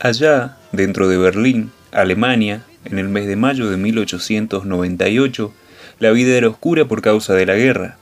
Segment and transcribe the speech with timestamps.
[0.00, 5.52] Allá, dentro de Berlín, Alemania, en el mes de mayo de 1898,
[6.00, 7.96] la vida era oscura por causa de la guerra.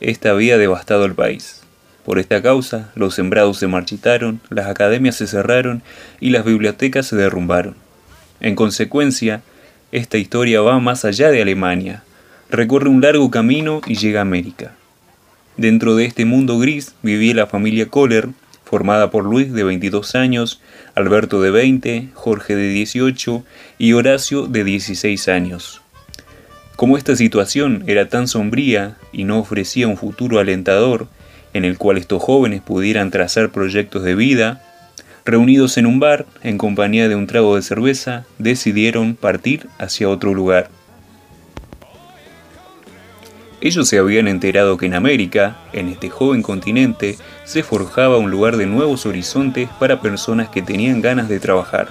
[0.00, 1.60] Esta había devastado el país.
[2.04, 5.82] Por esta causa, los sembrados se marchitaron, las academias se cerraron
[6.20, 7.74] y las bibliotecas se derrumbaron.
[8.40, 9.42] En consecuencia,
[9.92, 12.02] esta historia va más allá de Alemania,
[12.50, 14.72] recorre un largo camino y llega a América.
[15.56, 18.30] Dentro de este mundo gris vivía la familia Kohler,
[18.72, 20.62] formada por Luis de 22 años,
[20.94, 23.44] Alberto de 20, Jorge de 18
[23.76, 25.82] y Horacio de 16 años.
[26.74, 31.08] Como esta situación era tan sombría y no ofrecía un futuro alentador
[31.52, 34.62] en el cual estos jóvenes pudieran trazar proyectos de vida,
[35.26, 40.32] reunidos en un bar en compañía de un trago de cerveza, decidieron partir hacia otro
[40.32, 40.70] lugar.
[43.60, 48.56] Ellos se habían enterado que en América, en este joven continente, se forjaba un lugar
[48.56, 51.88] de nuevos horizontes para personas que tenían ganas de trabajar.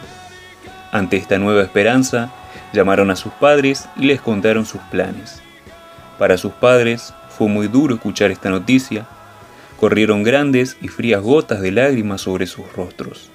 [0.91, 2.31] Ante esta nueva esperanza,
[2.73, 5.41] llamaron a sus padres y les contaron sus planes.
[6.17, 9.05] Para sus padres fue muy duro escuchar esta noticia.
[9.79, 13.29] Corrieron grandes y frías gotas de lágrimas sobre sus rostros.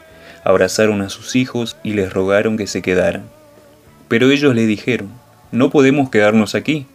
[0.44, 3.24] Abrazaron a sus hijos y les rogaron que se quedaran.
[4.08, 5.10] Pero ellos le dijeron,
[5.50, 6.86] no podemos quedarnos aquí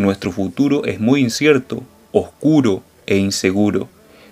[0.00, 3.88] nuestro futuro es muy incierto, oscuro e inseguro.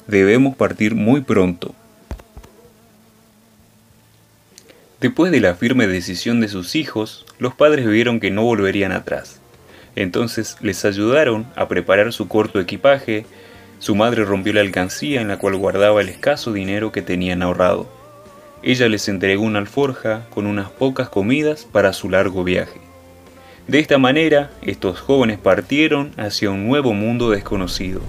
[0.09, 1.75] Debemos partir muy pronto.
[5.03, 9.39] Después de la firme decisión de sus hijos, los padres vieron que no volverían atrás.
[9.97, 13.27] Entonces les ayudaron a preparar su corto equipaje,
[13.81, 17.87] su madre rompió la alcancía en la cual guardaba el escaso dinero que tenían ahorrado.
[18.62, 22.81] Ella les entregó una alforja con unas pocas comidas para su largo viaje.
[23.67, 28.00] De esta manera, estos jóvenes partieron hacia un nuevo mundo desconocido,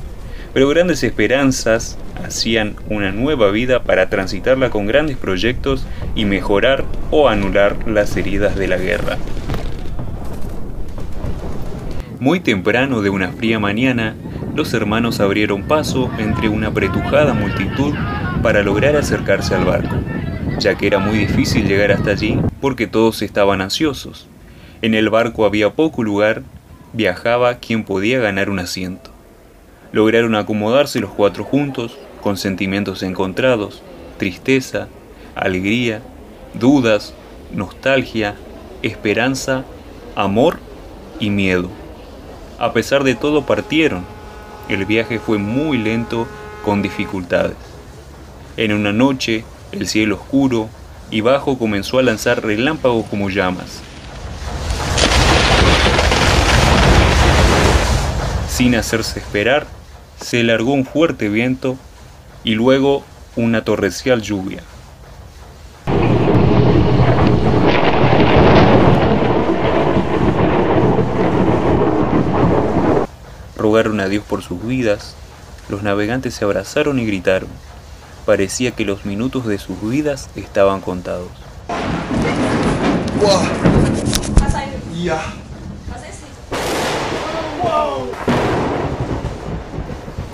[0.53, 7.29] pero grandes esperanzas hacían una nueva vida para transitarla con grandes proyectos y mejorar o
[7.29, 9.17] anular las heridas de la guerra.
[12.19, 14.15] Muy temprano de una fría mañana,
[14.55, 17.93] los hermanos abrieron paso entre una apretujada multitud
[18.43, 19.95] para lograr acercarse al barco,
[20.59, 24.27] ya que era muy difícil llegar hasta allí porque todos estaban ansiosos.
[24.81, 26.43] En el barco había poco lugar,
[26.91, 29.08] viajaba quien podía ganar un asiento.
[29.91, 33.81] Lograron acomodarse los cuatro juntos, con sentimientos encontrados,
[34.17, 34.87] tristeza,
[35.35, 36.01] alegría,
[36.53, 37.13] dudas,
[37.53, 38.35] nostalgia,
[38.83, 39.65] esperanza,
[40.15, 40.59] amor
[41.19, 41.69] y miedo.
[42.59, 44.05] A pesar de todo partieron.
[44.67, 46.27] El viaje fue muy lento,
[46.63, 47.55] con dificultades.
[48.57, 50.69] En una noche, el cielo oscuro
[51.09, 53.81] y bajo comenzó a lanzar relámpagos como llamas.
[58.49, 59.65] Sin hacerse esperar,
[60.21, 61.77] se largó un fuerte viento
[62.43, 63.03] y luego
[63.35, 64.63] una torrencial lluvia.
[73.55, 75.15] Rogaron a Dios por sus vidas,
[75.67, 77.49] los navegantes se abrazaron y gritaron.
[78.25, 81.29] Parecía que los minutos de sus vidas estaban contados.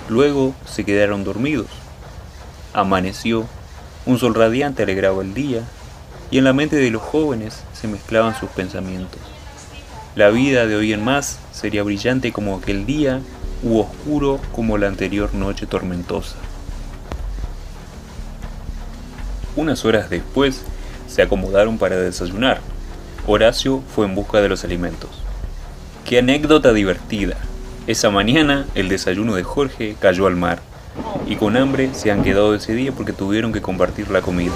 [0.08, 1.66] Luego se quedaron dormidos.
[2.72, 3.46] Amaneció,
[4.04, 5.62] un sol radiante alegraba el día,
[6.30, 9.20] y en la mente de los jóvenes se mezclaban sus pensamientos.
[10.14, 13.20] La vida de hoy en más sería brillante como aquel día
[13.62, 16.36] u oscuro como la anterior noche tormentosa.
[19.56, 20.62] Unas horas después
[21.08, 22.60] se acomodaron para desayunar.
[23.26, 25.10] Horacio fue en busca de los alimentos.
[26.04, 27.36] Qué anécdota divertida,
[27.86, 30.60] esa mañana el desayuno de Jorge cayó al mar
[31.26, 34.52] y con hambre se han quedado ese día porque tuvieron que compartir la comida.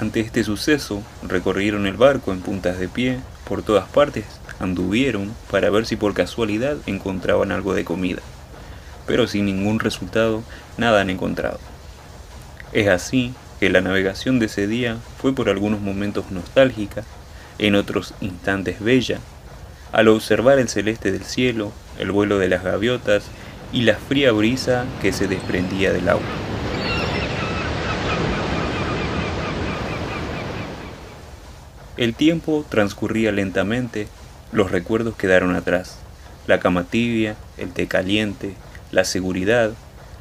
[0.00, 4.24] Ante este suceso, recorrieron el barco en puntas de pie, por todas partes,
[4.60, 8.22] anduvieron para ver si por casualidad encontraban algo de comida,
[9.06, 10.42] pero sin ningún resultado,
[10.78, 11.58] nada han encontrado.
[12.72, 17.04] Es así que la navegación de ese día fue por algunos momentos nostálgica
[17.58, 19.18] en otros instantes bella,
[19.92, 23.24] al observar el celeste del cielo, el vuelo de las gaviotas
[23.72, 26.22] y la fría brisa que se desprendía del agua.
[31.96, 34.06] El tiempo transcurría lentamente,
[34.52, 35.98] los recuerdos quedaron atrás,
[36.46, 38.54] la cama tibia, el té caliente,
[38.92, 39.72] la seguridad,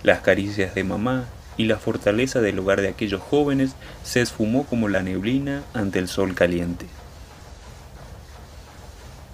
[0.02, 1.26] las caricias de mamá
[1.56, 3.72] y la fortaleza del hogar de aquellos jóvenes
[4.04, 6.88] se esfumó como la neblina ante el sol caliente.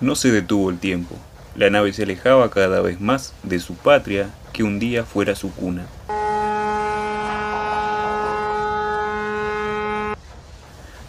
[0.01, 1.15] No se detuvo el tiempo.
[1.55, 5.51] La nave se alejaba cada vez más de su patria que un día fuera su
[5.51, 5.85] cuna.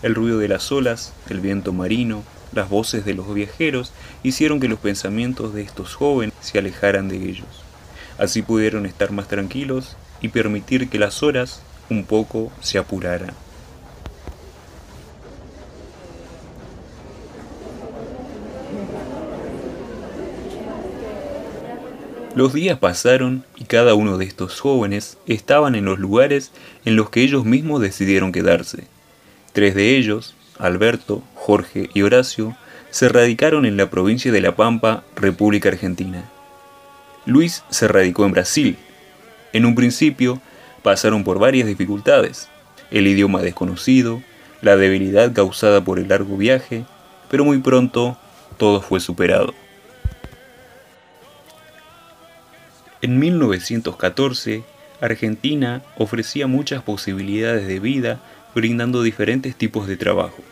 [0.03, 2.23] El ruido de las olas, el viento marino,
[2.53, 3.93] las voces de los viajeros
[4.23, 7.65] hicieron que los pensamientos de estos jóvenes se alejaran de ellos.
[8.19, 13.33] Así pudieron estar más tranquilos y permitir que las horas un poco se apuraran.
[22.35, 26.51] Los días pasaron y cada uno de estos jóvenes estaban en los lugares
[26.85, 28.89] en los que ellos mismos decidieron quedarse.
[29.53, 32.57] Tres de ellos, Alberto, Jorge y Horacio,
[32.91, 36.29] se radicaron en la provincia de La Pampa, República Argentina.
[37.25, 38.77] Luis se radicó en Brasil.
[39.53, 40.41] En un principio
[40.83, 42.49] pasaron por varias dificultades,
[42.91, 44.25] el idioma desconocido,
[44.61, 46.85] la debilidad causada por el largo viaje,
[47.31, 48.19] pero muy pronto
[48.57, 49.55] todo fue superado.
[53.05, 54.65] En 1914,
[55.03, 58.19] Argentina ofrecía muchas posibilidades de vida
[58.55, 60.43] brindando diferentes tipos de trabajo,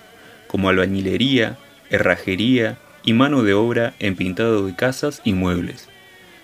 [0.49, 1.56] como albañilería,
[1.88, 5.88] herrajería y mano de obra en pintado de casas y muebles.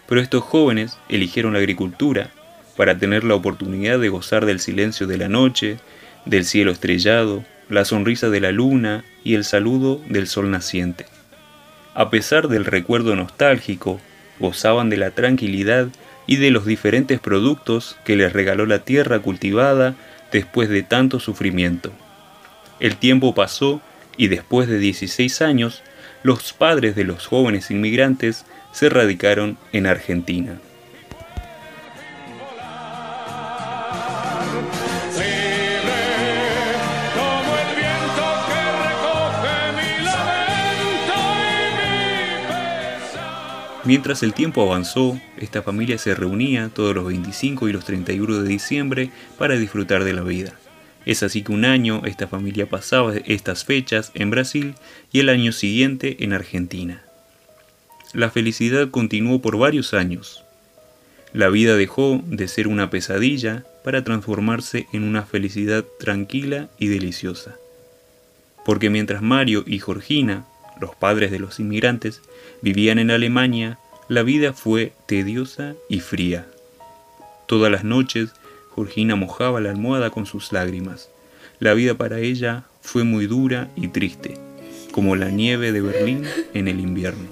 [0.08, 2.31] Pero estos jóvenes eligieron la agricultura
[2.75, 5.76] para tener la oportunidad de gozar del silencio de la noche,
[6.25, 11.04] del cielo estrellado, la sonrisa de la luna y el saludo del sol naciente.
[11.93, 14.00] A pesar del recuerdo nostálgico
[14.38, 15.88] gozaban de la tranquilidad
[16.26, 19.94] y de los diferentes productos que les regaló la tierra cultivada
[20.31, 21.93] después de tanto sufrimiento.
[22.81, 23.81] El tiempo pasó
[24.17, 25.82] y después de 16 años,
[26.23, 30.61] los padres de los jóvenes inmigrantes se radicaron en Argentina.
[43.88, 48.46] Mientras el tiempo avanzó, esta familia se reunía todos los 25 y los 31 de
[48.46, 50.52] diciembre para disfrutar de la vida.
[51.06, 54.75] Es así que un año esta familia pasaba estas fechas en Brasil
[55.11, 57.02] y el año siguiente en Argentina.
[58.12, 60.44] La felicidad continuó por varios años.
[61.32, 67.56] La vida dejó de ser una pesadilla para transformarse en una felicidad tranquila y deliciosa.
[68.67, 70.44] Porque mientras Mario y Georgina
[70.80, 72.22] los padres de los inmigrantes,
[72.62, 73.78] vivían en Alemania,
[74.08, 76.46] la vida fue tediosa y fría.
[77.46, 78.30] Todas las noches,
[78.75, 81.10] Georgina mojaba la almohada con sus lágrimas.
[81.58, 84.38] La vida para ella fue muy dura y triste,
[84.92, 87.28] como la nieve de Berlín en el invierno.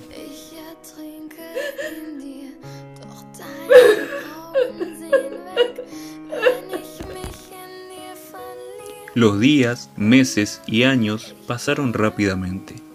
[9.15, 12.86] Los días, meses y años pasaron rápidamente.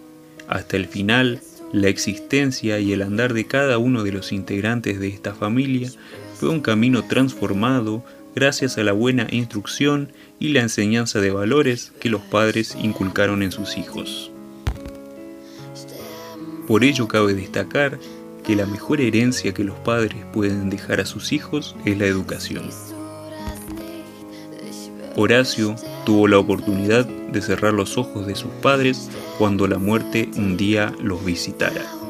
[0.52, 1.40] Hasta el final,
[1.72, 5.88] la existencia y el andar de cada uno de los integrantes de esta familia
[6.38, 8.04] fue un camino transformado
[8.34, 13.50] gracias a la buena instrucción y la enseñanza de valores que los padres inculcaron en
[13.50, 14.30] sus hijos.
[16.66, 17.98] Por ello cabe destacar
[18.44, 22.68] que la mejor herencia que los padres pueden dejar a sus hijos es la educación.
[25.16, 30.56] Horacio tuvo la oportunidad de cerrar los ojos de sus padres cuando la muerte un
[30.56, 32.01] día los visitara.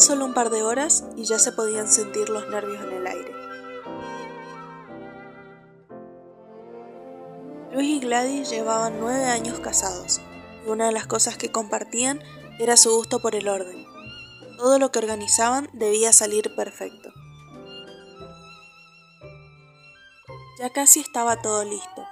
[0.00, 3.34] Solo un par de horas y ya se podían sentir los nervios en el aire.
[7.70, 10.22] Luis y Gladys llevaban nueve años casados
[10.66, 12.18] y una de las cosas que compartían
[12.58, 13.84] era su gusto por el orden.
[14.56, 17.12] Todo lo que organizaban debía salir perfecto.
[20.58, 22.06] Ya casi estaba todo listo.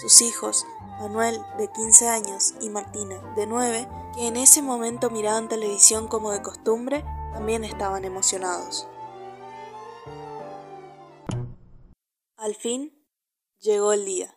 [0.00, 0.64] Sus hijos,
[0.98, 6.30] Manuel, de 15 años, y Martina, de 9, que en ese momento miraban televisión como
[6.30, 8.86] de costumbre, también estaban emocionados.
[12.36, 12.92] Al fin,
[13.58, 14.36] llegó el día.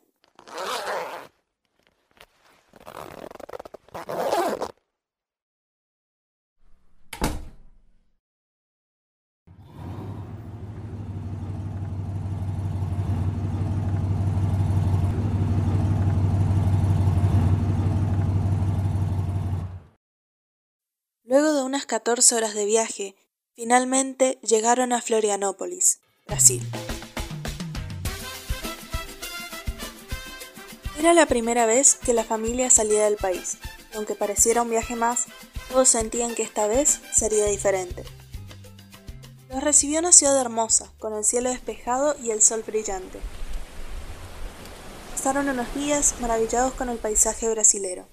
[21.26, 23.16] Luego de unas 14 horas de viaje,
[23.54, 26.66] finalmente llegaron a Florianópolis, Brasil.
[30.98, 33.58] Era la primera vez que la familia salía del país,
[33.94, 35.26] y aunque pareciera un viaje más,
[35.70, 38.04] todos sentían que esta vez sería diferente.
[39.50, 43.20] Los recibió una ciudad hermosa, con el cielo despejado y el sol brillante.
[45.12, 48.08] Pasaron unos días maravillados con el paisaje brasilero.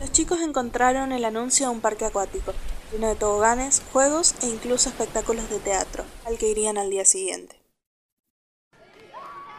[0.00, 2.54] Los chicos encontraron el anuncio de un parque acuático,
[2.90, 7.60] lleno de toboganes, juegos e incluso espectáculos de teatro, al que irían al día siguiente.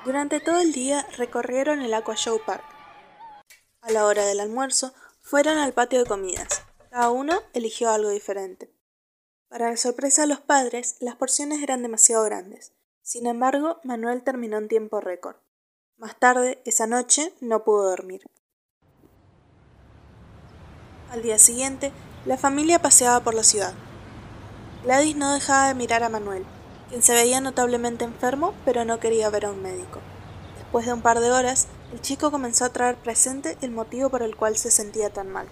[0.04, 2.64] Durante todo el día recorrieron el Aqua Show Park.
[3.82, 6.64] A la hora del almuerzo, fueron al patio de comidas.
[6.90, 8.74] Cada uno eligió algo diferente.
[9.48, 12.74] Para la sorpresa de los padres, las porciones eran demasiado grandes.
[13.04, 15.36] Sin embargo, Manuel terminó en tiempo récord.
[15.98, 18.24] Más tarde, esa noche, no pudo dormir.
[21.12, 21.92] Al día siguiente,
[22.26, 23.74] la familia paseaba por la ciudad.
[24.86, 26.46] Gladys no dejaba de mirar a Manuel,
[26.88, 30.00] quien se veía notablemente enfermo, pero no quería ver a un médico.
[30.58, 34.24] Después de un par de horas, el chico comenzó a traer presente el motivo por
[34.24, 35.48] el cual se sentía tan mal.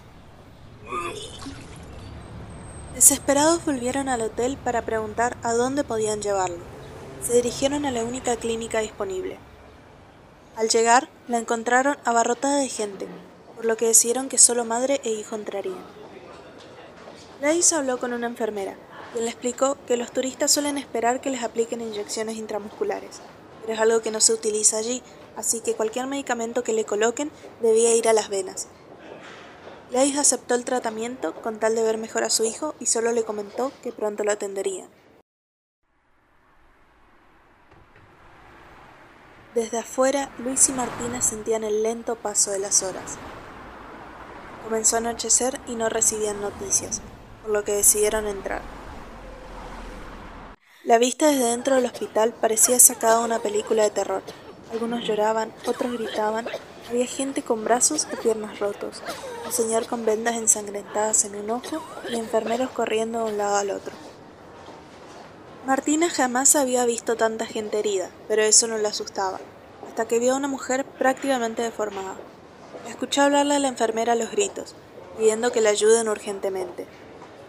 [2.95, 6.63] Desesperados volvieron al hotel para preguntar a dónde podían llevarlo.
[7.21, 9.37] Se dirigieron a la única clínica disponible.
[10.55, 13.09] Al llegar, la encontraron abarrotada de gente,
[13.59, 15.83] por lo que decidieron que solo madre e hijo entrarían.
[17.41, 18.77] Gladys habló con una enfermera,
[19.11, 23.19] quien le explicó que los turistas suelen esperar que les apliquen inyecciones intramusculares,
[23.59, 25.03] pero es algo que no se utiliza allí,
[25.35, 28.69] así que cualquier medicamento que le coloquen debía ir a las venas.
[29.91, 33.25] Gladys aceptó el tratamiento con tal de ver mejor a su hijo y solo le
[33.25, 34.87] comentó que pronto lo atenderían.
[39.53, 43.17] Desde afuera, Luis y Martina sentían el lento paso de las horas.
[44.69, 47.01] Comenzó a anochecer y no recibían noticias,
[47.41, 48.61] por lo que decidieron entrar.
[50.83, 54.21] La vista desde dentro del hospital parecía sacada de una película de terror.
[54.71, 56.47] Algunos lloraban, otros gritaban,
[56.87, 59.01] había gente con brazos y piernas rotos,
[59.43, 63.71] un señor con vendas ensangrentadas en un ojo y enfermeros corriendo de un lado al
[63.71, 63.93] otro.
[65.65, 69.39] Martina jamás había visto tanta gente herida, pero eso no la asustaba,
[69.87, 72.17] hasta que vio a una mujer prácticamente deformada.
[72.89, 74.73] Escuchó hablarle a la enfermera los gritos,
[75.15, 76.87] pidiendo que la ayuden urgentemente.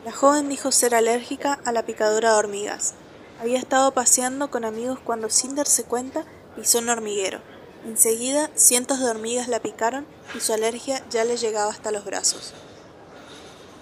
[0.04, 2.92] La joven dijo ser alérgica a la picadura de hormigas.
[3.40, 7.40] Había estado paseando con amigos cuando sin darse cuenta pisó un hormiguero.
[7.86, 10.06] Enseguida cientos de hormigas la picaron
[10.36, 12.52] y su alergia ya le llegaba hasta los brazos.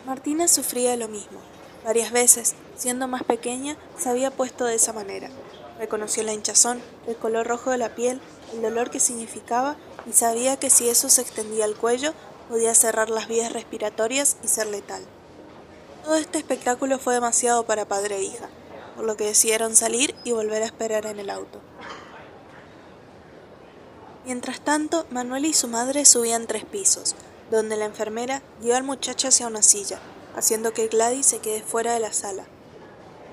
[0.06, 1.40] Martina sufría lo mismo.
[1.84, 5.28] Varias veces, siendo más pequeña, se había puesto de esa manera.
[5.80, 8.20] Reconoció la hinchazón, el color rojo de la piel,
[8.52, 9.76] el dolor que significaba
[10.06, 12.12] y sabía que si eso se extendía al cuello
[12.48, 15.02] podía cerrar las vías respiratorias y ser letal.
[16.04, 18.48] Todo este espectáculo fue demasiado para padre e hija,
[18.96, 21.60] por lo que decidieron salir y volver a esperar en el auto.
[24.24, 27.14] Mientras tanto, Manuel y su madre subían tres pisos,
[27.50, 30.00] donde la enfermera guió al muchacho hacia una silla,
[30.36, 32.44] haciendo que Gladys se quede fuera de la sala.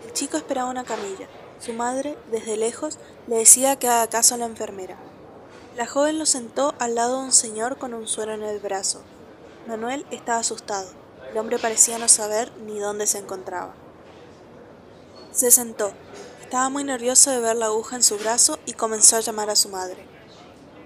[0.05, 1.27] El chico esperaba una camilla.
[1.65, 4.97] Su madre, desde lejos, le decía que haga caso a la enfermera.
[5.75, 9.01] La joven lo sentó al lado de un señor con un suero en el brazo.
[9.67, 10.87] Manuel estaba asustado.
[11.31, 13.73] El hombre parecía no saber ni dónde se encontraba.
[15.31, 15.91] Se sentó.
[16.39, 19.55] Estaba muy nervioso de ver la aguja en su brazo y comenzó a llamar a
[19.55, 20.05] su madre.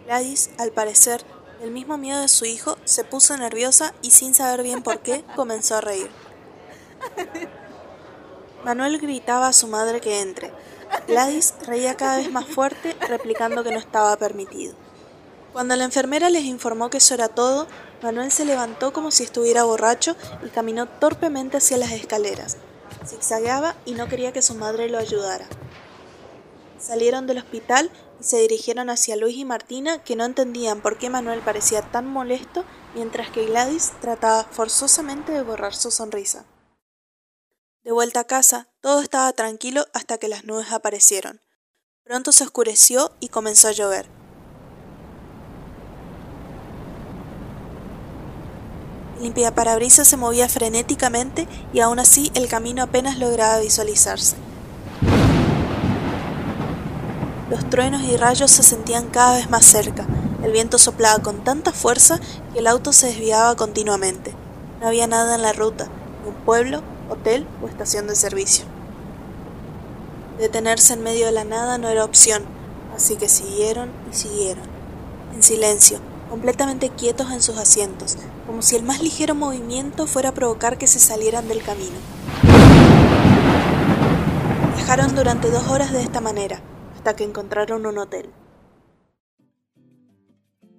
[0.05, 1.25] Gladys, al parecer,
[1.61, 5.25] el mismo miedo de su hijo, se puso nerviosa y sin saber bien por qué,
[5.35, 6.09] comenzó a reír.
[8.63, 10.51] Manuel gritaba a su madre que entre,
[11.09, 14.75] Gladys reía cada vez más fuerte, replicando que no estaba permitido.
[15.53, 17.65] Cuando la enfermera les informó que eso era todo,
[18.03, 22.57] Manuel se levantó como si estuviera borracho y caminó torpemente hacia las escaleras.
[23.07, 25.47] Zigzagueaba y no quería que su madre lo ayudara.
[26.77, 27.89] Salieron del hospital
[28.21, 32.07] y se dirigieron hacia Luis y Martina, que no entendían por qué Manuel parecía tan
[32.07, 36.45] molesto, mientras que Gladys trataba forzosamente de borrar su sonrisa.
[37.83, 41.39] De vuelta a casa, todo estaba tranquilo hasta que las nubes aparecieron.
[42.03, 44.09] Pronto se oscureció y comenzó a llover.
[49.15, 54.35] El limpiaparabrisas se movía frenéticamente y aún así el camino apenas lograba visualizarse.
[57.49, 60.05] Los truenos y rayos se sentían cada vez más cerca.
[60.43, 62.19] El viento soplaba con tanta fuerza
[62.51, 64.33] que el auto se desviaba continuamente.
[64.81, 65.87] No había nada en la ruta,
[66.23, 68.65] ni un pueblo, hotel o estación de servicio.
[70.37, 72.43] Detenerse en medio de la nada no era opción,
[72.95, 74.63] así que siguieron y siguieron,
[75.33, 75.99] en silencio,
[76.29, 80.87] completamente quietos en sus asientos, como si el más ligero movimiento fuera a provocar que
[80.87, 81.97] se salieran del camino.
[84.75, 86.61] Viajaron durante dos horas de esta manera,
[86.95, 88.29] hasta que encontraron un hotel.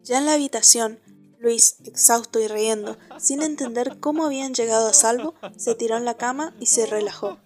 [0.03, 0.99] Ya en la habitación,
[1.41, 6.19] Luis, exhausto y riendo, sin entender cómo habían llegado a salvo, se tiró en la
[6.19, 7.39] cama y se relajó.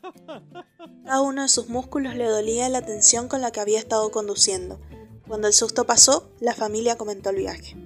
[1.05, 4.81] Cada uno de sus músculos le dolía la tensión con la que había estado conduciendo.
[5.29, 7.77] Cuando el susto pasó, la familia comentó el viaje.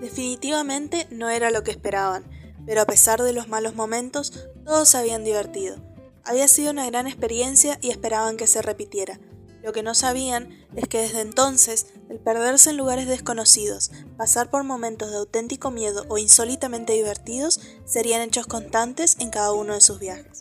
[0.00, 2.24] Definitivamente no era lo que esperaban,
[2.64, 5.76] pero a pesar de los malos momentos, todos se habían divertido.
[6.24, 9.20] Había sido una gran experiencia y esperaban que se repitiera.
[9.68, 14.64] Lo que no sabían es que desde entonces, el perderse en lugares desconocidos, pasar por
[14.64, 19.98] momentos de auténtico miedo o insólitamente divertidos serían hechos constantes en cada uno de sus
[19.98, 20.40] viajes.